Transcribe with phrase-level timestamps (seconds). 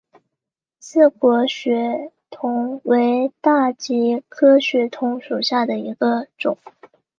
[0.79, 6.57] 刺果血桐为大戟科血桐属下的一个种。